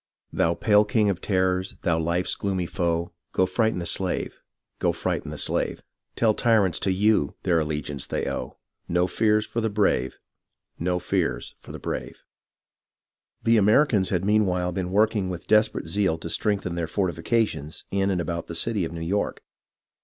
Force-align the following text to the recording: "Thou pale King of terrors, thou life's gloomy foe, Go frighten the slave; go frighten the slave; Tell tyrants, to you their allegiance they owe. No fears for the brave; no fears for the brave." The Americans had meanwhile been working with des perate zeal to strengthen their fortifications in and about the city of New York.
"Thou 0.33 0.55
pale 0.55 0.83
King 0.83 1.11
of 1.11 1.21
terrors, 1.21 1.75
thou 1.83 1.99
life's 1.99 2.33
gloomy 2.33 2.65
foe, 2.65 3.13
Go 3.33 3.45
frighten 3.45 3.77
the 3.77 3.85
slave; 3.85 4.39
go 4.79 4.91
frighten 4.91 5.29
the 5.29 5.37
slave; 5.37 5.83
Tell 6.15 6.33
tyrants, 6.33 6.79
to 6.79 6.91
you 6.91 7.35
their 7.43 7.59
allegiance 7.59 8.07
they 8.07 8.25
owe. 8.27 8.57
No 8.87 9.05
fears 9.05 9.45
for 9.45 9.61
the 9.61 9.69
brave; 9.69 10.17
no 10.79 10.97
fears 10.97 11.53
for 11.59 11.71
the 11.71 11.77
brave." 11.77 12.23
The 13.43 13.57
Americans 13.57 14.09
had 14.09 14.25
meanwhile 14.25 14.71
been 14.71 14.89
working 14.89 15.29
with 15.29 15.45
des 15.45 15.69
perate 15.69 15.85
zeal 15.85 16.17
to 16.17 16.31
strengthen 16.31 16.73
their 16.73 16.87
fortifications 16.87 17.85
in 17.91 18.09
and 18.09 18.19
about 18.19 18.47
the 18.47 18.55
city 18.55 18.83
of 18.83 18.91
New 18.91 19.01
York. 19.05 19.43